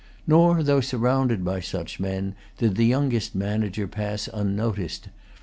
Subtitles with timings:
[0.25, 5.09] Nor, though surrounded by such men, did the youngest manager pass unnoticed.